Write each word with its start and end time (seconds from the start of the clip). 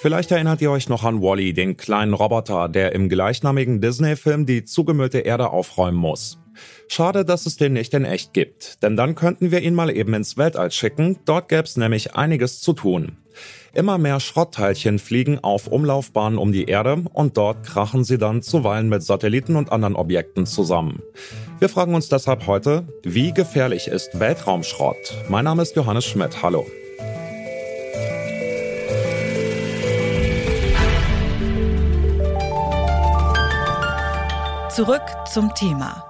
Vielleicht 0.00 0.30
erinnert 0.30 0.60
ihr 0.62 0.70
euch 0.70 0.88
noch 0.88 1.02
an 1.02 1.20
Wally, 1.20 1.52
den 1.52 1.76
kleinen 1.76 2.14
Roboter, 2.14 2.68
der 2.68 2.92
im 2.92 3.08
gleichnamigen 3.08 3.80
Disney-Film 3.80 4.46
die 4.46 4.64
zugemüllte 4.64 5.18
Erde 5.18 5.50
aufräumen 5.50 5.98
muss. 5.98 6.38
Schade, 6.86 7.24
dass 7.24 7.46
es 7.46 7.56
den 7.56 7.72
nicht 7.72 7.92
in 7.94 8.04
echt 8.04 8.32
gibt, 8.32 8.80
denn 8.84 8.96
dann 8.96 9.16
könnten 9.16 9.50
wir 9.50 9.60
ihn 9.60 9.74
mal 9.74 9.90
eben 9.90 10.14
ins 10.14 10.36
Weltall 10.36 10.70
schicken, 10.70 11.18
dort 11.24 11.48
gäb's 11.48 11.76
nämlich 11.76 12.14
einiges 12.14 12.60
zu 12.60 12.74
tun. 12.74 13.16
Immer 13.74 13.98
mehr 13.98 14.20
Schrottteilchen 14.20 15.00
fliegen 15.00 15.40
auf 15.40 15.66
Umlaufbahnen 15.66 16.38
um 16.38 16.52
die 16.52 16.66
Erde 16.66 17.02
und 17.12 17.36
dort 17.36 17.64
krachen 17.66 18.04
sie 18.04 18.18
dann 18.18 18.40
zuweilen 18.40 18.88
mit 18.88 19.02
Satelliten 19.02 19.56
und 19.56 19.72
anderen 19.72 19.96
Objekten 19.96 20.46
zusammen. 20.46 21.02
Wir 21.58 21.68
fragen 21.68 21.96
uns 21.96 22.08
deshalb 22.08 22.46
heute, 22.46 22.86
wie 23.02 23.32
gefährlich 23.32 23.88
ist 23.88 24.20
Weltraumschrott? 24.20 25.24
Mein 25.28 25.44
Name 25.44 25.62
ist 25.62 25.74
Johannes 25.74 26.04
Schmidt. 26.04 26.40
Hallo. 26.40 26.66
Zurück 34.78 35.02
zum 35.28 35.52
Thema. 35.56 36.04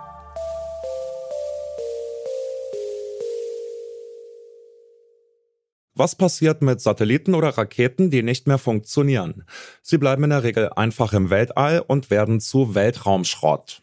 Was 5.94 6.14
passiert 6.16 6.60
mit 6.60 6.82
Satelliten 6.82 7.34
oder 7.34 7.48
Raketen, 7.56 8.10
die 8.10 8.22
nicht 8.22 8.46
mehr 8.46 8.58
funktionieren? 8.58 9.44
Sie 9.80 9.96
bleiben 9.96 10.24
in 10.24 10.28
der 10.28 10.42
Regel 10.42 10.68
einfach 10.76 11.14
im 11.14 11.30
Weltall 11.30 11.82
und 11.86 12.10
werden 12.10 12.40
zu 12.40 12.74
Weltraumschrott. 12.74 13.80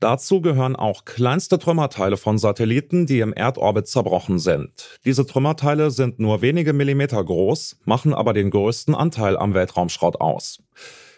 Dazu 0.00 0.42
gehören 0.42 0.76
auch 0.76 1.06
kleinste 1.06 1.58
Trümmerteile 1.58 2.18
von 2.18 2.36
Satelliten, 2.36 3.06
die 3.06 3.20
im 3.20 3.32
Erdorbit 3.32 3.86
zerbrochen 3.86 4.38
sind. 4.38 4.98
Diese 5.06 5.24
Trümmerteile 5.24 5.90
sind 5.90 6.18
nur 6.18 6.42
wenige 6.42 6.74
Millimeter 6.74 7.24
groß, 7.24 7.78
machen 7.86 8.12
aber 8.12 8.34
den 8.34 8.50
größten 8.50 8.94
Anteil 8.94 9.38
am 9.38 9.54
Weltraumschrott 9.54 10.20
aus. 10.20 10.62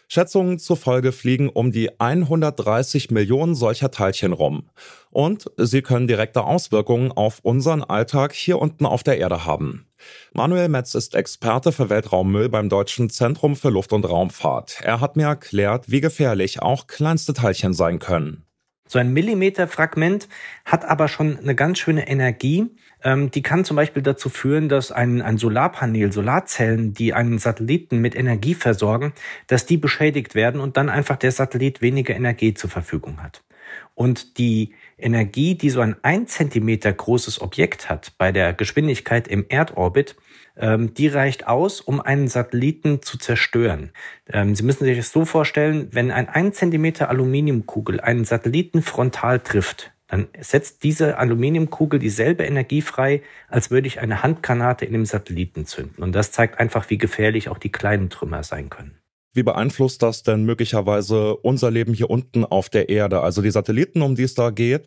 Schätzungen 0.09 0.59
zufolge 0.59 1.13
fliegen 1.13 1.51
um 1.51 1.71
die 1.71 2.01
130 2.01 3.11
Millionen 3.11 3.55
solcher 3.55 3.91
Teilchen 3.91 4.33
rum. 4.33 4.71
Und 5.11 5.51
sie 5.59 5.83
können 5.83 6.07
direkte 6.07 6.45
Auswirkungen 6.45 7.13
auf 7.13 7.41
unseren 7.43 7.85
Alltag 7.85 8.33
hier 8.33 8.59
unten 8.59 8.87
auf 8.87 9.03
der 9.03 9.19
Erde 9.19 9.45
haben. 9.45 9.87
Manuel 10.33 10.69
Metz 10.69 10.95
ist 10.95 11.15
Experte 11.15 11.73
für 11.73 11.91
Weltraummüll 11.91 12.49
beim 12.49 12.69
Deutschen 12.69 13.11
Zentrum 13.11 13.55
für 13.55 13.71
Luft- 13.71 13.93
und 13.93 14.09
Raumfahrt. 14.09 14.79
Er 14.83 15.01
hat 15.01 15.17
mir 15.17 15.27
erklärt, 15.27 15.91
wie 15.91 16.01
gefährlich 16.01 16.63
auch 16.63 16.87
kleinste 16.87 17.35
Teilchen 17.35 17.75
sein 17.75 17.99
können. 17.99 18.48
So 18.89 18.99
ein 18.99 19.13
Millimeterfragment 19.13 20.29
hat 20.65 20.85
aber 20.85 21.07
schon 21.09 21.39
eine 21.39 21.55
ganz 21.55 21.79
schöne 21.79 22.09
Energie. 22.09 22.67
Ähm, 23.05 23.31
die 23.31 23.43
kann 23.43 23.65
zum 23.65 23.77
Beispiel 23.77 24.03
dazu 24.03 24.29
führen, 24.31 24.69
dass 24.69 24.91
ein, 24.91 25.23
ein 25.23 25.39
Solarpanel, 25.39 26.11
Solarzellen, 26.13 26.95
die 26.95 27.15
einen 27.15 27.39
Satelliten 27.39 27.99
mit 27.99 28.17
Energie 28.17 28.55
versorgen, 28.55 29.13
dass 29.47 29.67
die 29.67 29.77
beschädigt 29.77 30.35
werden 30.35 30.61
und 30.61 30.77
dann 30.77 30.89
einfach 30.89 31.17
der 31.17 31.31
Satellit 31.31 31.83
weniger 31.83 32.17
Energie 32.17 32.55
zur 32.55 32.71
Verfügung 32.71 33.23
hat. 33.23 33.45
Und 33.95 34.39
die 34.39 34.75
Energie, 34.97 35.55
die 35.55 35.71
so 35.71 35.81
ein 35.81 35.97
ein 36.03 36.27
Zentimeter 36.27 36.93
großes 36.93 37.41
Objekt 37.41 37.91
hat 37.91 38.13
bei 38.17 38.33
der 38.33 38.55
Geschwindigkeit 38.55 39.29
im 39.29 39.45
Erdorbit, 39.49 40.17
ähm, 40.59 40.95
die 40.95 41.09
reicht 41.09 41.47
aus, 41.47 41.81
um 41.81 42.01
einen 42.01 42.29
Satelliten 42.29 43.03
zu 43.03 43.19
zerstören. 43.19 43.91
Ähm, 44.31 44.55
Sie 44.55 44.63
müssen 44.63 44.85
sich 44.85 44.97
das 44.97 45.13
so 45.13 45.25
vorstellen, 45.25 45.89
wenn 45.93 46.11
ein 46.11 46.29
ein 46.29 46.53
Zentimeter 46.53 47.09
Aluminiumkugel 47.09 48.01
einen 48.01 48.25
Satelliten 48.25 48.83
frontal 48.83 49.41
trifft, 49.41 49.93
dann 50.09 50.29
setzt 50.41 50.83
diese 50.85 51.19
Aluminiumkugel 51.19 52.01
dieselbe 52.01 52.45
Energie 52.45 52.81
frei, 52.81 53.23
als 53.49 53.71
würde 53.71 53.87
ich 53.87 54.01
eine 54.01 54.23
Handgranate 54.23 54.85
in 54.85 54.95
dem 54.95 55.05
Satelliten 55.05 55.67
zünden. 55.67 56.03
Und 56.03 56.13
das 56.13 56.33
zeigt 56.33 56.59
einfach, 56.59 56.89
wie 56.91 56.99
gefährlich 56.99 57.49
auch 57.51 57.59
die 57.59 57.71
kleinen 57.71 58.09
Trümmer 58.09 58.43
sein 58.43 58.71
können. 58.71 58.99
Wie 59.35 59.43
beeinflusst 59.43 60.03
das 60.03 60.23
denn 60.23 60.45
möglicherweise 60.45 61.37
unser 61.37 61.71
Leben 61.71 61.93
hier 61.93 62.09
unten 62.09 62.45
auf 62.45 62.71
der 62.71 62.89
Erde? 62.89 63.21
Also 63.21 63.43
die 63.43 63.51
Satelliten, 63.51 64.01
um 64.01 64.17
die 64.17 64.23
es 64.23 64.35
da 64.35 64.51
geht, 64.51 64.87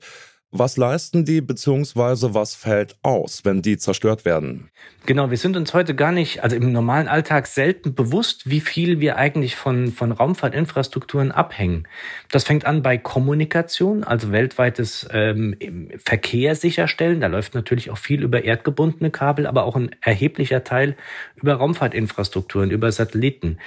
was 0.51 0.75
leisten 0.75 1.23
die 1.23 1.39
beziehungsweise 1.39 2.33
was 2.33 2.55
fällt 2.55 2.97
aus, 3.03 3.45
wenn 3.45 3.61
die 3.61 3.77
zerstört 3.77 4.25
werden? 4.25 4.69
Genau, 5.05 5.29
wir 5.29 5.37
sind 5.37 5.55
uns 5.55 5.73
heute 5.73 5.95
gar 5.95 6.11
nicht, 6.11 6.43
also 6.43 6.57
im 6.57 6.73
normalen 6.73 7.07
Alltag 7.07 7.47
selten 7.47 7.95
bewusst, 7.95 8.49
wie 8.49 8.59
viel 8.59 8.99
wir 8.99 9.15
eigentlich 9.15 9.55
von, 9.55 9.93
von 9.93 10.11
Raumfahrtinfrastrukturen 10.11 11.31
abhängen. 11.31 11.87
Das 12.31 12.43
fängt 12.43 12.65
an 12.65 12.83
bei 12.83 12.97
Kommunikation, 12.97 14.03
also 14.03 14.31
weltweites 14.33 15.07
ähm, 15.11 15.55
Verkehr 15.97 16.55
sicherstellen. 16.55 17.21
Da 17.21 17.27
läuft 17.27 17.55
natürlich 17.55 17.89
auch 17.89 17.97
viel 17.97 18.21
über 18.21 18.43
erdgebundene 18.43 19.09
Kabel, 19.09 19.47
aber 19.47 19.63
auch 19.63 19.77
ein 19.77 19.95
erheblicher 20.01 20.65
Teil 20.65 20.97
über 21.35 21.53
Raumfahrtinfrastrukturen, 21.53 22.71
über 22.71 22.91
Satelliten. 22.91 23.57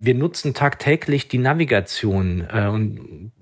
Wir 0.00 0.14
nutzen 0.14 0.54
tagtäglich 0.54 1.26
die 1.26 1.38
Navigation 1.38 2.42
äh, 2.42 2.68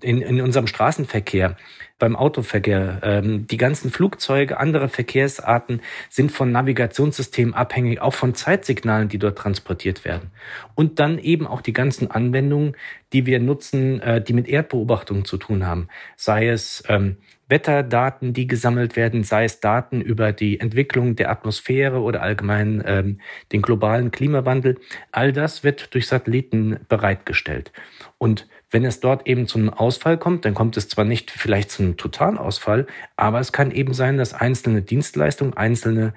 in, 0.06 0.22
in 0.22 0.40
unserem 0.40 0.66
Straßenverkehr 0.66 1.56
beim 1.98 2.16
Autoverkehr. 2.16 3.00
Ähm, 3.02 3.46
die 3.46 3.56
ganzen 3.56 3.90
Flugzeuge, 3.90 4.58
andere 4.58 4.88
Verkehrsarten 4.88 5.80
sind 6.10 6.30
von 6.32 6.52
Navigationssystemen 6.52 7.54
abhängig, 7.54 8.00
auch 8.00 8.14
von 8.14 8.34
Zeitsignalen, 8.34 9.08
die 9.08 9.18
dort 9.18 9.38
transportiert 9.38 10.04
werden. 10.04 10.30
Und 10.74 10.98
dann 10.98 11.18
eben 11.18 11.46
auch 11.46 11.60
die 11.60 11.72
ganzen 11.72 12.10
Anwendungen, 12.10 12.76
die 13.12 13.26
wir 13.26 13.40
nutzen, 13.40 14.00
äh, 14.00 14.22
die 14.22 14.32
mit 14.32 14.48
Erdbeobachtung 14.48 15.24
zu 15.24 15.36
tun 15.38 15.66
haben. 15.66 15.88
Sei 16.16 16.48
es 16.48 16.84
ähm, 16.88 17.16
Wetterdaten, 17.48 18.32
die 18.32 18.46
gesammelt 18.46 18.96
werden, 18.96 19.22
sei 19.22 19.44
es 19.44 19.60
Daten 19.60 20.00
über 20.00 20.32
die 20.32 20.58
Entwicklung 20.58 21.14
der 21.14 21.30
Atmosphäre 21.30 22.00
oder 22.00 22.22
allgemein 22.22 22.82
ähm, 22.84 23.20
den 23.52 23.62
globalen 23.62 24.10
Klimawandel. 24.10 24.78
All 25.12 25.32
das 25.32 25.62
wird 25.62 25.94
durch 25.94 26.08
Satelliten 26.08 26.80
bereitgestellt. 26.88 27.72
Und 28.18 28.48
wenn 28.70 28.84
es 28.84 29.00
dort 29.00 29.26
eben 29.26 29.46
zu 29.46 29.58
einem 29.58 29.70
Ausfall 29.70 30.18
kommt, 30.18 30.44
dann 30.44 30.54
kommt 30.54 30.76
es 30.76 30.88
zwar 30.88 31.04
nicht 31.04 31.30
vielleicht 31.30 31.70
zu 31.70 31.82
einem 31.82 31.96
Totalausfall, 31.96 32.86
aber 33.16 33.40
es 33.40 33.52
kann 33.52 33.70
eben 33.70 33.94
sein, 33.94 34.16
dass 34.16 34.34
einzelne 34.34 34.82
Dienstleistungen, 34.82 35.54
einzelne 35.54 36.14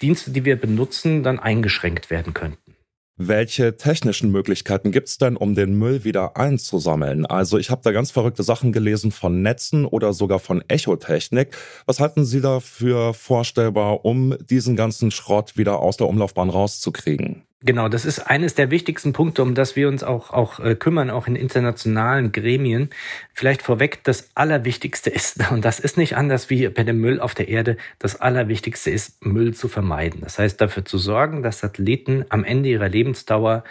Dienste, 0.00 0.30
die 0.30 0.44
wir 0.44 0.56
benutzen, 0.56 1.22
dann 1.22 1.38
eingeschränkt 1.38 2.10
werden 2.10 2.32
könnten. 2.32 2.76
Welche 3.22 3.76
technischen 3.76 4.30
Möglichkeiten 4.32 4.92
gibt's 4.92 5.18
denn, 5.18 5.36
um 5.36 5.54
den 5.54 5.74
Müll 5.78 6.04
wieder 6.04 6.38
einzusammeln? 6.38 7.26
Also 7.26 7.58
ich 7.58 7.68
habe 7.68 7.82
da 7.84 7.92
ganz 7.92 8.10
verrückte 8.10 8.42
Sachen 8.42 8.72
gelesen 8.72 9.12
von 9.12 9.42
Netzen 9.42 9.84
oder 9.84 10.14
sogar 10.14 10.38
von 10.38 10.64
Echotechnik. 10.68 11.54
Was 11.84 12.00
halten 12.00 12.24
Sie 12.24 12.40
da 12.40 12.60
für 12.60 13.12
vorstellbar, 13.12 14.06
um 14.06 14.38
diesen 14.48 14.74
ganzen 14.74 15.10
Schrott 15.10 15.58
wieder 15.58 15.80
aus 15.80 15.98
der 15.98 16.08
Umlaufbahn 16.08 16.48
rauszukriegen? 16.48 17.42
Genau, 17.62 17.90
das 17.90 18.06
ist 18.06 18.20
eines 18.20 18.54
der 18.54 18.70
wichtigsten 18.70 19.12
Punkte, 19.12 19.42
um 19.42 19.54
das 19.54 19.76
wir 19.76 19.88
uns 19.88 20.02
auch, 20.02 20.30
auch 20.30 20.60
äh, 20.60 20.74
kümmern, 20.74 21.10
auch 21.10 21.26
in 21.26 21.36
internationalen 21.36 22.32
Gremien. 22.32 22.88
Vielleicht 23.34 23.60
vorweg, 23.60 24.02
das 24.02 24.30
Allerwichtigste 24.34 25.10
ist, 25.10 25.50
und 25.50 25.62
das 25.62 25.78
ist 25.78 25.98
nicht 25.98 26.16
anders 26.16 26.48
wie 26.48 26.68
bei 26.68 26.84
dem 26.84 27.00
Müll 27.00 27.20
auf 27.20 27.34
der 27.34 27.48
Erde, 27.48 27.76
das 27.98 28.18
Allerwichtigste 28.18 28.90
ist, 28.90 29.22
Müll 29.22 29.52
zu 29.52 29.68
vermeiden. 29.68 30.22
Das 30.22 30.38
heißt, 30.38 30.58
dafür 30.58 30.86
zu 30.86 30.96
sorgen, 30.96 31.42
dass 31.42 31.58
Satelliten 31.58 32.24
am 32.30 32.44
Ende 32.44 32.70
ihrer 32.70 32.88
Lebensdauer 32.88 33.62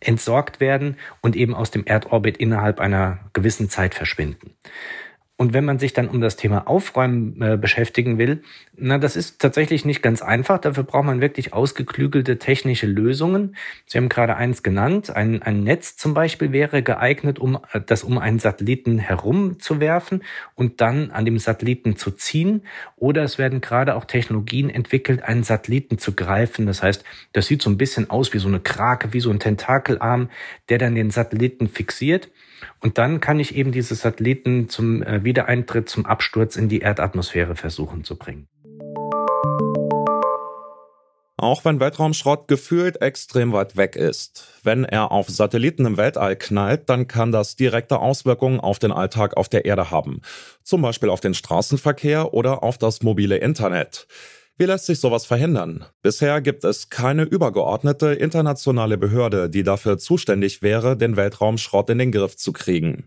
entsorgt 0.00 0.60
werden 0.60 0.96
und 1.22 1.34
eben 1.34 1.54
aus 1.54 1.70
dem 1.70 1.86
Erdorbit 1.86 2.36
innerhalb 2.36 2.78
einer 2.78 3.20
gewissen 3.32 3.70
Zeit 3.70 3.94
verschwinden. 3.94 4.52
Und 5.40 5.54
wenn 5.54 5.64
man 5.64 5.78
sich 5.78 5.94
dann 5.94 6.06
um 6.06 6.20
das 6.20 6.36
Thema 6.36 6.68
Aufräumen 6.68 7.40
äh, 7.40 7.56
beschäftigen 7.56 8.18
will, 8.18 8.42
na, 8.76 8.98
das 8.98 9.16
ist 9.16 9.40
tatsächlich 9.40 9.86
nicht 9.86 10.02
ganz 10.02 10.20
einfach. 10.20 10.58
Dafür 10.58 10.84
braucht 10.84 11.06
man 11.06 11.22
wirklich 11.22 11.54
ausgeklügelte 11.54 12.38
technische 12.38 12.86
Lösungen. 12.86 13.56
Sie 13.86 13.96
haben 13.96 14.10
gerade 14.10 14.36
eins 14.36 14.62
genannt. 14.62 15.08
Ein, 15.08 15.40
ein 15.40 15.64
Netz 15.64 15.96
zum 15.96 16.12
Beispiel 16.12 16.52
wäre 16.52 16.82
geeignet, 16.82 17.38
um 17.38 17.58
äh, 17.72 17.80
das 17.80 18.04
um 18.04 18.18
einen 18.18 18.38
Satelliten 18.38 18.98
herumzuwerfen 18.98 20.24
und 20.56 20.82
dann 20.82 21.10
an 21.10 21.24
dem 21.24 21.38
Satelliten 21.38 21.96
zu 21.96 22.10
ziehen. 22.10 22.60
Oder 22.96 23.22
es 23.22 23.38
werden 23.38 23.62
gerade 23.62 23.96
auch 23.96 24.04
Technologien 24.04 24.68
entwickelt, 24.68 25.22
einen 25.22 25.42
Satelliten 25.42 25.96
zu 25.96 26.14
greifen. 26.14 26.66
Das 26.66 26.82
heißt, 26.82 27.02
das 27.32 27.46
sieht 27.46 27.62
so 27.62 27.70
ein 27.70 27.78
bisschen 27.78 28.10
aus 28.10 28.34
wie 28.34 28.38
so 28.40 28.48
eine 28.48 28.60
Krake, 28.60 29.14
wie 29.14 29.20
so 29.20 29.30
ein 29.30 29.40
Tentakelarm, 29.40 30.28
der 30.68 30.76
dann 30.76 30.94
den 30.94 31.10
Satelliten 31.10 31.66
fixiert. 31.66 32.28
Und 32.80 32.98
dann 32.98 33.20
kann 33.20 33.40
ich 33.40 33.54
eben 33.54 33.72
diese 33.72 33.94
Satelliten 33.94 34.68
zum 34.68 35.02
äh, 35.02 35.24
Wiedereintritt, 35.30 35.88
zum 35.88 36.06
Absturz 36.06 36.56
in 36.56 36.68
die 36.68 36.80
Erdatmosphäre 36.80 37.54
versuchen 37.54 38.02
zu 38.02 38.16
bringen. 38.16 38.48
Auch 41.36 41.64
wenn 41.64 41.78
Weltraumschrott 41.78 42.48
gefühlt 42.48 43.00
extrem 43.00 43.52
weit 43.52 43.76
weg 43.76 43.94
ist. 43.94 44.44
Wenn 44.64 44.84
er 44.84 45.12
auf 45.12 45.28
Satelliten 45.28 45.86
im 45.86 45.96
Weltall 45.96 46.34
knallt, 46.34 46.90
dann 46.90 47.06
kann 47.06 47.30
das 47.30 47.54
direkte 47.54 48.00
Auswirkungen 48.00 48.58
auf 48.58 48.80
den 48.80 48.90
Alltag 48.90 49.36
auf 49.36 49.48
der 49.48 49.64
Erde 49.66 49.92
haben. 49.92 50.20
Zum 50.64 50.82
Beispiel 50.82 51.08
auf 51.08 51.20
den 51.20 51.32
Straßenverkehr 51.32 52.34
oder 52.34 52.64
auf 52.64 52.76
das 52.76 53.02
mobile 53.02 53.36
Internet. 53.36 54.08
Wie 54.58 54.66
lässt 54.66 54.84
sich 54.84 55.00
sowas 55.00 55.24
verhindern? 55.24 55.86
Bisher 56.02 56.42
gibt 56.42 56.64
es 56.64 56.90
keine 56.90 57.22
übergeordnete 57.22 58.08
internationale 58.12 58.98
Behörde, 58.98 59.48
die 59.48 59.62
dafür 59.62 59.96
zuständig 59.96 60.60
wäre, 60.60 60.98
den 60.98 61.16
Weltraumschrott 61.16 61.88
in 61.88 61.96
den 61.96 62.12
Griff 62.12 62.36
zu 62.36 62.52
kriegen. 62.52 63.04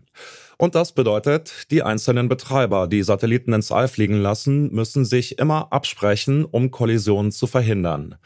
Und 0.58 0.74
das 0.74 0.92
bedeutet, 0.92 1.70
die 1.70 1.82
einzelnen 1.82 2.28
Betreiber, 2.28 2.86
die 2.86 3.02
Satelliten 3.02 3.52
ins 3.52 3.72
All 3.72 3.88
fliegen 3.88 4.20
lassen, 4.20 4.72
müssen 4.72 5.04
sich 5.04 5.38
immer 5.38 5.72
absprechen, 5.72 6.44
um 6.44 6.70
Kollisionen 6.70 7.32
zu 7.32 7.46
verhindern. 7.46 8.16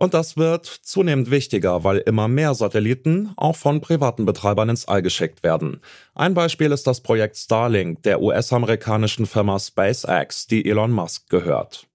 Und 0.00 0.14
das 0.14 0.36
wird 0.36 0.66
zunehmend 0.66 1.28
wichtiger, 1.28 1.82
weil 1.82 1.98
immer 1.98 2.28
mehr 2.28 2.54
Satelliten 2.54 3.32
auch 3.36 3.56
von 3.56 3.80
privaten 3.80 4.26
Betreibern 4.26 4.68
ins 4.68 4.86
All 4.86 5.02
geschickt 5.02 5.42
werden. 5.42 5.80
Ein 6.14 6.34
Beispiel 6.34 6.70
ist 6.70 6.86
das 6.86 7.00
Projekt 7.00 7.36
Starlink 7.36 8.04
der 8.04 8.22
US-amerikanischen 8.22 9.26
Firma 9.26 9.58
SpaceX, 9.58 10.46
die 10.46 10.70
Elon 10.70 10.92
Musk 10.92 11.28
gehört. 11.28 11.88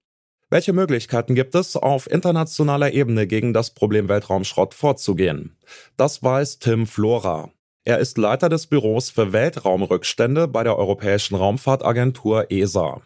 Welche 0.50 0.74
Möglichkeiten 0.74 1.34
gibt 1.34 1.54
es, 1.54 1.76
auf 1.76 2.10
internationaler 2.10 2.92
Ebene 2.92 3.26
gegen 3.26 3.54
das 3.54 3.70
Problem 3.70 4.10
Weltraumschrott 4.10 4.74
vorzugehen? 4.74 5.56
Das 5.96 6.22
weiß 6.22 6.58
Tim 6.58 6.86
Flora. 6.86 7.53
Er 7.86 7.98
ist 7.98 8.16
Leiter 8.16 8.48
des 8.48 8.66
Büros 8.66 9.10
für 9.10 9.34
Weltraumrückstände 9.34 10.48
bei 10.48 10.64
der 10.64 10.78
Europäischen 10.78 11.34
Raumfahrtagentur 11.34 12.50
ESA. 12.50 13.02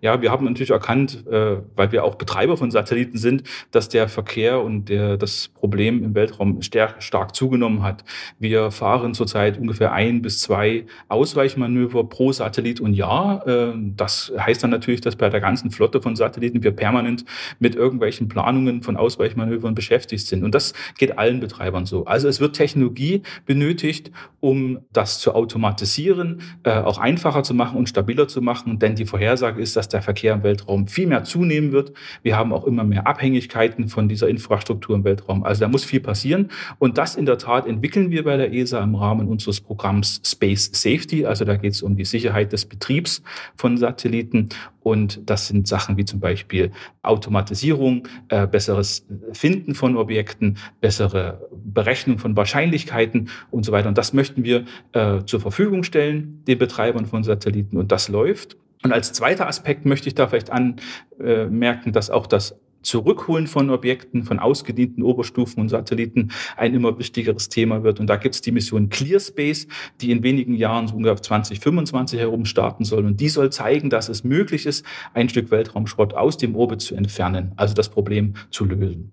Ja, 0.00 0.22
wir 0.22 0.30
haben 0.30 0.44
natürlich 0.44 0.70
erkannt, 0.70 1.26
äh, 1.26 1.56
weil 1.74 1.90
wir 1.90 2.04
auch 2.04 2.14
Betreiber 2.14 2.56
von 2.56 2.70
Satelliten 2.70 3.18
sind, 3.18 3.42
dass 3.72 3.88
der 3.88 4.08
Verkehr 4.08 4.60
und 4.60 4.88
der, 4.88 5.16
das 5.16 5.48
Problem 5.48 6.04
im 6.04 6.14
Weltraum 6.14 6.62
stark, 6.62 7.02
stark 7.02 7.34
zugenommen 7.34 7.82
hat. 7.82 8.04
Wir 8.38 8.70
fahren 8.70 9.12
zurzeit 9.14 9.58
ungefähr 9.58 9.92
ein 9.92 10.22
bis 10.22 10.40
zwei 10.40 10.86
Ausweichmanöver 11.08 12.04
pro 12.04 12.30
Satellit 12.30 12.80
und 12.80 12.94
Jahr. 12.94 13.44
Äh, 13.48 13.72
das 13.96 14.32
heißt 14.38 14.62
dann 14.62 14.70
natürlich, 14.70 15.00
dass 15.00 15.16
bei 15.16 15.28
der 15.30 15.40
ganzen 15.40 15.72
Flotte 15.72 16.00
von 16.00 16.14
Satelliten 16.14 16.62
wir 16.62 16.70
permanent 16.70 17.24
mit 17.58 17.74
irgendwelchen 17.74 18.28
Planungen 18.28 18.82
von 18.82 18.96
Ausweichmanövern 18.96 19.74
beschäftigt 19.74 20.26
sind. 20.28 20.44
Und 20.44 20.54
das 20.54 20.74
geht 20.96 21.18
allen 21.18 21.40
Betreibern 21.40 21.86
so. 21.86 22.04
Also 22.04 22.28
es 22.28 22.38
wird 22.38 22.54
Technologie 22.54 23.22
benötigt, 23.46 24.12
um 24.38 24.78
das 24.92 25.18
zu 25.18 25.34
automatisieren, 25.34 26.40
äh, 26.62 26.70
auch 26.70 26.98
einfacher 26.98 27.42
zu 27.42 27.54
machen 27.54 27.76
und 27.76 27.88
stabiler 27.88 28.28
zu 28.28 28.40
machen. 28.40 28.78
Denn 28.78 28.94
die 28.94 29.04
Vorhersage 29.04 29.60
ist, 29.60 29.74
dass 29.76 29.87
dass 29.88 29.92
der 29.92 30.02
Verkehr 30.02 30.34
im 30.34 30.42
Weltraum 30.42 30.86
viel 30.86 31.06
mehr 31.06 31.24
zunehmen 31.24 31.72
wird. 31.72 31.92
Wir 32.22 32.36
haben 32.36 32.52
auch 32.52 32.66
immer 32.66 32.84
mehr 32.84 33.06
Abhängigkeiten 33.06 33.88
von 33.88 34.08
dieser 34.08 34.28
Infrastruktur 34.28 34.94
im 34.94 35.04
Weltraum. 35.04 35.44
Also 35.44 35.62
da 35.62 35.68
muss 35.68 35.84
viel 35.84 36.00
passieren. 36.00 36.50
Und 36.78 36.98
das 36.98 37.16
in 37.16 37.24
der 37.24 37.38
Tat 37.38 37.66
entwickeln 37.66 38.10
wir 38.10 38.24
bei 38.24 38.36
der 38.36 38.52
ESA 38.52 38.82
im 38.82 38.94
Rahmen 38.94 39.28
unseres 39.28 39.60
Programms 39.60 40.20
Space 40.24 40.70
Safety. 40.74 41.24
Also 41.24 41.44
da 41.44 41.56
geht 41.56 41.72
es 41.72 41.82
um 41.82 41.96
die 41.96 42.04
Sicherheit 42.04 42.52
des 42.52 42.66
Betriebs 42.66 43.22
von 43.56 43.78
Satelliten. 43.78 44.50
Und 44.80 45.20
das 45.28 45.48
sind 45.48 45.66
Sachen 45.66 45.96
wie 45.96 46.04
zum 46.04 46.20
Beispiel 46.20 46.70
Automatisierung, 47.02 48.06
äh, 48.28 48.46
besseres 48.46 49.06
Finden 49.32 49.74
von 49.74 49.96
Objekten, 49.96 50.58
bessere 50.80 51.48
Berechnung 51.52 52.18
von 52.18 52.36
Wahrscheinlichkeiten 52.36 53.30
und 53.50 53.64
so 53.64 53.72
weiter. 53.72 53.88
Und 53.88 53.98
das 53.98 54.12
möchten 54.12 54.44
wir 54.44 54.64
äh, 54.92 55.24
zur 55.24 55.40
Verfügung 55.40 55.82
stellen, 55.82 56.42
den 56.46 56.58
Betreibern 56.58 57.06
von 57.06 57.24
Satelliten. 57.24 57.76
Und 57.76 57.90
das 57.90 58.08
läuft. 58.08 58.56
Und 58.82 58.92
als 58.92 59.12
zweiter 59.12 59.48
Aspekt 59.48 59.86
möchte 59.86 60.08
ich 60.08 60.14
da 60.14 60.28
vielleicht 60.28 60.50
anmerken, 60.50 61.92
dass 61.92 62.10
auch 62.10 62.26
das 62.26 62.56
Zurückholen 62.82 63.48
von 63.48 63.70
Objekten, 63.70 64.22
von 64.22 64.38
ausgedienten 64.38 65.02
Oberstufen 65.02 65.60
und 65.60 65.68
Satelliten 65.68 66.30
ein 66.56 66.74
immer 66.74 66.98
wichtigeres 66.98 67.48
Thema 67.48 67.82
wird. 67.82 67.98
Und 68.00 68.06
da 68.06 68.16
gibt 68.16 68.36
es 68.36 68.40
die 68.40 68.52
Mission 68.52 68.88
ClearSpace, 68.88 69.66
die 70.00 70.10
in 70.12 70.22
wenigen 70.22 70.54
Jahren 70.54 70.86
so 70.86 70.94
ungefähr 70.94 71.20
2025 71.20 72.20
herum 72.20 72.44
starten 72.44 72.84
soll. 72.84 73.04
Und 73.04 73.20
die 73.20 73.28
soll 73.28 73.50
zeigen, 73.50 73.90
dass 73.90 74.08
es 74.08 74.24
möglich 74.24 74.64
ist, 74.64 74.86
ein 75.12 75.28
Stück 75.28 75.50
Weltraumschrott 75.50 76.14
aus 76.14 76.36
dem 76.36 76.54
Orbit 76.54 76.80
zu 76.80 76.94
entfernen, 76.94 77.52
also 77.56 77.74
das 77.74 77.88
Problem 77.88 78.34
zu 78.50 78.64
lösen. 78.64 79.12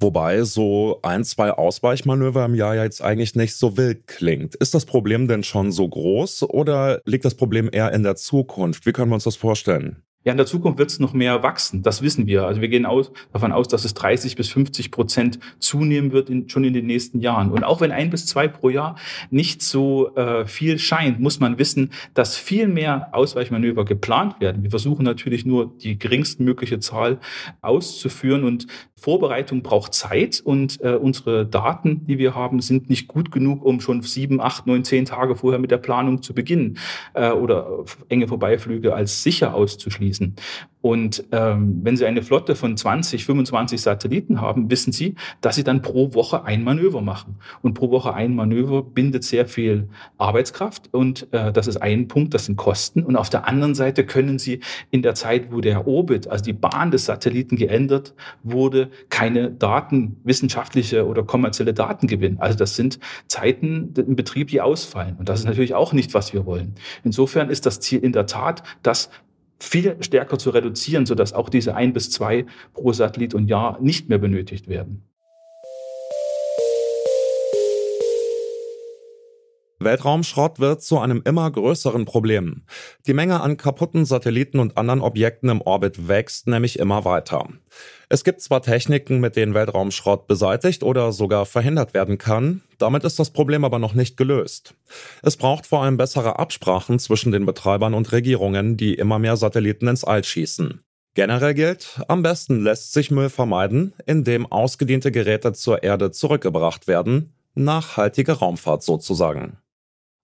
Wobei 0.00 0.42
so 0.42 0.98
ein, 1.02 1.24
zwei 1.24 1.52
Ausweichmanöver 1.52 2.44
im 2.44 2.54
Jahr 2.54 2.74
jetzt 2.74 3.00
eigentlich 3.00 3.34
nicht 3.36 3.54
so 3.54 3.76
wild 3.76 4.06
klingt. 4.06 4.54
Ist 4.56 4.74
das 4.74 4.86
Problem 4.86 5.28
denn 5.28 5.44
schon 5.44 5.72
so 5.72 5.88
groß 5.88 6.42
oder 6.44 7.00
liegt 7.04 7.24
das 7.24 7.34
Problem 7.36 7.70
eher 7.72 7.92
in 7.92 8.02
der 8.02 8.16
Zukunft? 8.16 8.86
Wie 8.86 8.92
können 8.92 9.10
wir 9.10 9.14
uns 9.14 9.24
das 9.24 9.36
vorstellen? 9.36 10.02
Ja, 10.24 10.32
in 10.32 10.38
der 10.38 10.46
Zukunft 10.46 10.78
wird 10.78 10.90
es 10.90 11.00
noch 11.00 11.12
mehr 11.12 11.42
wachsen. 11.42 11.82
Das 11.82 12.00
wissen 12.00 12.26
wir. 12.26 12.46
Also 12.46 12.62
wir 12.62 12.68
gehen 12.68 12.86
aus, 12.86 13.12
davon 13.32 13.52
aus, 13.52 13.68
dass 13.68 13.84
es 13.84 13.92
30 13.92 14.36
bis 14.36 14.48
50 14.48 14.90
Prozent 14.90 15.38
zunehmen 15.58 16.12
wird 16.12 16.30
in, 16.30 16.48
schon 16.48 16.64
in 16.64 16.72
den 16.72 16.86
nächsten 16.86 17.20
Jahren. 17.20 17.50
Und 17.50 17.62
auch 17.62 17.82
wenn 17.82 17.92
ein 17.92 18.08
bis 18.08 18.24
zwei 18.24 18.48
pro 18.48 18.70
Jahr 18.70 18.96
nicht 19.30 19.62
so 19.62 20.14
äh, 20.16 20.46
viel 20.46 20.78
scheint, 20.78 21.20
muss 21.20 21.40
man 21.40 21.58
wissen, 21.58 21.92
dass 22.14 22.38
viel 22.38 22.68
mehr 22.68 23.10
Ausweichmanöver 23.12 23.84
geplant 23.84 24.40
werden. 24.40 24.62
Wir 24.62 24.70
versuchen 24.70 25.04
natürlich 25.04 25.44
nur 25.44 25.76
die 25.78 25.98
geringstmögliche 25.98 26.80
Zahl 26.80 27.20
auszuführen 27.60 28.44
und 28.44 28.66
Vorbereitung 28.96 29.62
braucht 29.62 29.92
Zeit 29.92 30.40
und 30.42 30.80
äh, 30.80 30.94
unsere 30.94 31.44
Daten, 31.44 32.06
die 32.06 32.16
wir 32.16 32.34
haben, 32.34 32.60
sind 32.60 32.88
nicht 32.88 33.06
gut 33.06 33.30
genug, 33.30 33.62
um 33.62 33.80
schon 33.80 34.00
sieben, 34.00 34.40
acht, 34.40 34.66
neun, 34.66 34.84
zehn 34.84 35.04
Tage 35.04 35.36
vorher 35.36 35.60
mit 35.60 35.70
der 35.70 35.76
Planung 35.76 36.22
zu 36.22 36.32
beginnen 36.32 36.78
äh, 37.12 37.30
oder 37.30 37.84
enge 38.08 38.28
Vorbeiflüge 38.28 38.94
als 38.94 39.22
sicher 39.22 39.52
auszuschließen. 39.54 40.13
Und 40.84 41.24
ähm, 41.32 41.80
wenn 41.82 41.96
Sie 41.96 42.04
eine 42.04 42.22
Flotte 42.22 42.54
von 42.54 42.76
20, 42.76 43.24
25 43.24 43.80
Satelliten 43.80 44.42
haben, 44.42 44.70
wissen 44.70 44.92
Sie, 44.92 45.14
dass 45.40 45.56
Sie 45.56 45.64
dann 45.64 45.80
pro 45.80 46.12
Woche 46.12 46.44
ein 46.44 46.62
Manöver 46.62 47.00
machen. 47.00 47.36
Und 47.62 47.72
pro 47.72 47.90
Woche 47.90 48.12
ein 48.12 48.34
Manöver 48.34 48.82
bindet 48.82 49.24
sehr 49.24 49.46
viel 49.46 49.88
Arbeitskraft. 50.18 50.92
Und 50.92 51.26
äh, 51.32 51.54
das 51.54 51.68
ist 51.68 51.78
ein 51.78 52.06
Punkt, 52.06 52.34
das 52.34 52.44
sind 52.44 52.56
Kosten. 52.56 53.02
Und 53.02 53.16
auf 53.16 53.30
der 53.30 53.48
anderen 53.48 53.74
Seite 53.74 54.04
können 54.04 54.38
Sie 54.38 54.60
in 54.90 55.00
der 55.00 55.14
Zeit, 55.14 55.50
wo 55.50 55.62
der 55.62 55.86
Orbit, 55.86 56.28
also 56.28 56.44
die 56.44 56.52
Bahn 56.52 56.90
des 56.90 57.06
Satelliten 57.06 57.56
geändert 57.56 58.12
wurde, 58.42 58.90
keine 59.08 59.50
Daten, 59.50 60.20
wissenschaftliche 60.22 61.06
oder 61.06 61.22
kommerzielle 61.22 61.72
Daten 61.72 62.08
gewinnen. 62.08 62.36
Also 62.40 62.58
das 62.58 62.76
sind 62.76 62.98
Zeiten 63.26 63.94
im 63.96 64.16
Betrieb, 64.16 64.48
die 64.48 64.60
ausfallen. 64.60 65.16
Und 65.18 65.30
das 65.30 65.40
ist 65.40 65.46
natürlich 65.46 65.74
auch 65.74 65.94
nicht, 65.94 66.12
was 66.12 66.34
wir 66.34 66.44
wollen. 66.44 66.74
Insofern 67.04 67.48
ist 67.48 67.64
das 67.64 67.80
Ziel 67.80 68.00
in 68.00 68.12
der 68.12 68.26
Tat, 68.26 68.62
dass 68.82 69.08
viel 69.58 69.96
stärker 70.00 70.38
zu 70.38 70.50
reduzieren, 70.50 71.06
sodass 71.06 71.32
auch 71.32 71.48
diese 71.48 71.74
ein 71.74 71.92
bis 71.92 72.10
zwei 72.10 72.46
pro 72.72 72.92
Satellit 72.92 73.34
und 73.34 73.48
Jahr 73.48 73.80
nicht 73.80 74.08
mehr 74.08 74.18
benötigt 74.18 74.68
werden. 74.68 75.02
Weltraumschrott 79.80 80.60
wird 80.60 80.82
zu 80.82 80.98
einem 80.98 81.22
immer 81.24 81.50
größeren 81.50 82.04
Problem. 82.04 82.62
Die 83.06 83.14
Menge 83.14 83.40
an 83.40 83.56
kaputten 83.56 84.04
Satelliten 84.04 84.60
und 84.60 84.76
anderen 84.76 85.00
Objekten 85.00 85.48
im 85.48 85.60
Orbit 85.60 86.08
wächst 86.08 86.46
nämlich 86.46 86.78
immer 86.78 87.04
weiter. 87.04 87.48
Es 88.08 88.24
gibt 88.24 88.40
zwar 88.40 88.62
Techniken, 88.62 89.20
mit 89.20 89.36
denen 89.36 89.54
Weltraumschrott 89.54 90.26
beseitigt 90.26 90.82
oder 90.82 91.12
sogar 91.12 91.46
verhindert 91.46 91.94
werden 91.94 92.18
kann, 92.18 92.62
damit 92.78 93.04
ist 93.04 93.18
das 93.18 93.30
Problem 93.30 93.64
aber 93.64 93.78
noch 93.78 93.94
nicht 93.94 94.16
gelöst. 94.16 94.74
Es 95.22 95.36
braucht 95.36 95.66
vor 95.66 95.82
allem 95.82 95.96
bessere 95.96 96.38
Absprachen 96.38 96.98
zwischen 96.98 97.32
den 97.32 97.46
Betreibern 97.46 97.94
und 97.94 98.12
Regierungen, 98.12 98.76
die 98.76 98.94
immer 98.94 99.18
mehr 99.18 99.36
Satelliten 99.36 99.88
ins 99.88 100.04
All 100.04 100.22
schießen. 100.22 100.84
Generell 101.14 101.54
gilt, 101.54 102.00
am 102.08 102.22
besten 102.22 102.62
lässt 102.62 102.92
sich 102.92 103.12
Müll 103.12 103.30
vermeiden, 103.30 103.94
indem 104.04 104.50
ausgediente 104.50 105.12
Geräte 105.12 105.52
zur 105.52 105.84
Erde 105.84 106.10
zurückgebracht 106.10 106.88
werden, 106.88 107.34
nachhaltige 107.54 108.32
Raumfahrt 108.32 108.82
sozusagen. 108.82 109.58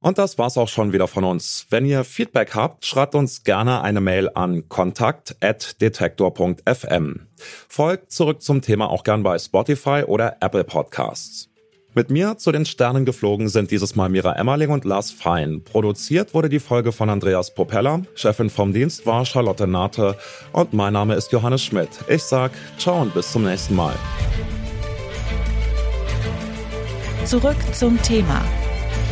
Und 0.02 0.16
das 0.16 0.38
war's 0.38 0.56
auch 0.56 0.68
schon 0.68 0.94
wieder 0.94 1.08
von 1.08 1.24
uns. 1.24 1.66
Wenn 1.68 1.84
ihr 1.84 2.04
Feedback 2.04 2.54
habt, 2.54 2.86
schreibt 2.86 3.14
uns 3.14 3.44
gerne 3.44 3.82
eine 3.82 4.00
Mail 4.00 4.30
an 4.34 4.66
kontakt@detektor.fm. 4.68 7.26
Folgt 7.68 8.10
zurück 8.10 8.40
zum 8.40 8.62
Thema 8.62 8.88
auch 8.88 9.04
gern 9.04 9.22
bei 9.22 9.38
Spotify 9.38 10.04
oder 10.06 10.38
Apple 10.40 10.64
Podcasts. 10.64 11.50
Mit 11.92 12.08
mir 12.08 12.38
zu 12.38 12.52
den 12.52 12.64
Sternen 12.64 13.04
geflogen 13.04 13.48
sind 13.48 13.72
dieses 13.72 13.96
Mal 13.96 14.08
Mira 14.08 14.34
Emmerling 14.34 14.70
und 14.70 14.84
Lars 14.84 15.10
Fein. 15.10 15.64
Produziert 15.64 16.34
wurde 16.34 16.48
die 16.48 16.60
Folge 16.60 16.92
von 16.92 17.10
Andreas 17.10 17.52
Propeller. 17.52 18.02
Chefin 18.14 18.48
vom 18.48 18.72
Dienst 18.72 19.06
war 19.06 19.26
Charlotte 19.26 19.66
Nate 19.66 20.16
und 20.52 20.72
mein 20.72 20.92
Name 20.92 21.16
ist 21.16 21.32
Johannes 21.32 21.64
Schmidt. 21.64 21.88
Ich 22.08 22.22
sag 22.22 22.52
ciao 22.78 23.02
und 23.02 23.12
bis 23.12 23.32
zum 23.32 23.42
nächsten 23.44 23.74
Mal. 23.74 23.96
Zurück 27.26 27.56
zum 27.72 28.00
Thema 28.02 28.44